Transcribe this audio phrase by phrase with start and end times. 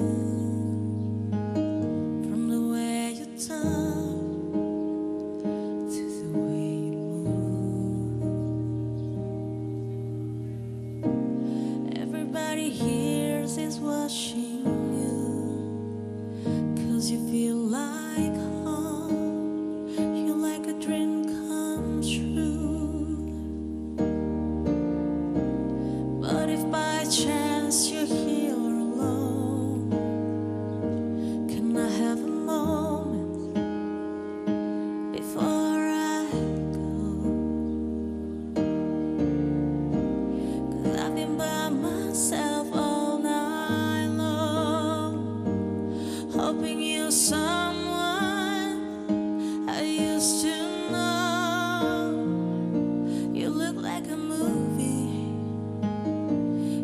[0.00, 0.29] you.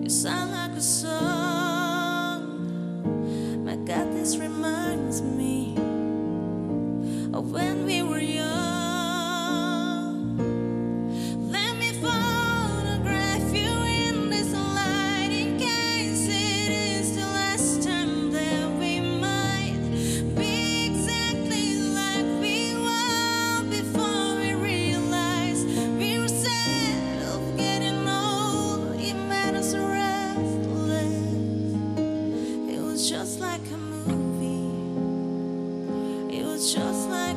[0.07, 2.45] You sound like a song.
[3.65, 5.56] My God, this reminds me.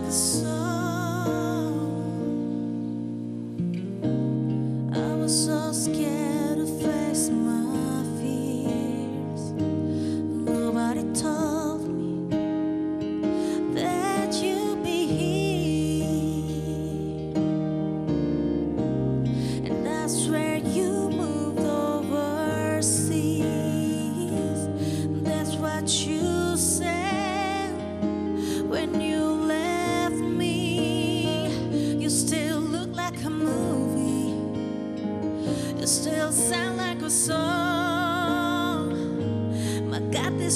[0.10, 0.49] the.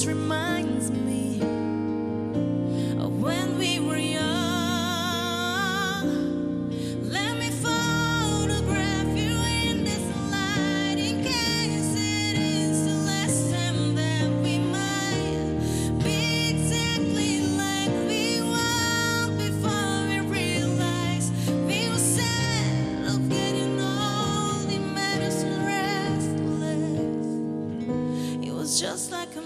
[0.08, 1.40] reminds me
[3.00, 4.24] of when we were young.
[7.04, 12.88] Let me photograph you in this light in case it is
[13.96, 15.60] that we might
[16.04, 21.32] be exactly like we were before we realized
[21.68, 22.00] we were
[23.14, 24.68] of getting old.
[24.96, 27.28] Made us restless.
[28.48, 29.42] It was just like a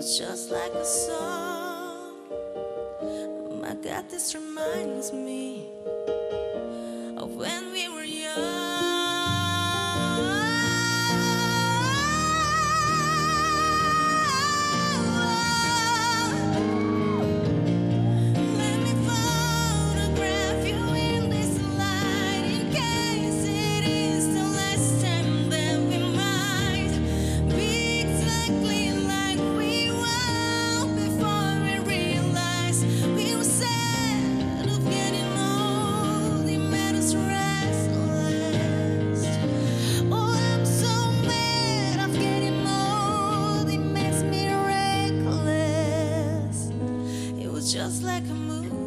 [0.00, 2.14] was just like a song.
[3.60, 5.68] My God, this reminds me.
[47.72, 48.79] just like a movie.